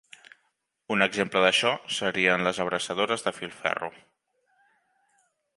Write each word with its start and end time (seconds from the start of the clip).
Un 0.95 1.05
exemple 1.05 1.43
d'això 1.43 1.73
serien 1.97 2.47
les 2.47 2.63
abraçadores 2.65 3.29
de 3.29 3.37
filferro. 3.41 3.95